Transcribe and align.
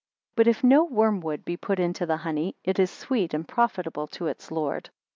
6 0.31 0.35
But 0.35 0.47
if 0.47 0.63
no 0.63 0.83
wormwood 0.83 1.45
be 1.45 1.55
put 1.55 1.79
into 1.79 2.07
the 2.07 2.17
honey, 2.17 2.55
it 2.63 2.79
is 2.79 2.89
sweet 2.89 3.35
and 3.35 3.47
profitable 3.47 4.07
to 4.07 4.25
its 4.25 4.49
Lord. 4.49 4.89